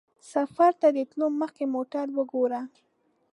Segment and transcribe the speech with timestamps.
[0.31, 2.61] سفر ته د تلو مخکې موټر وګوره.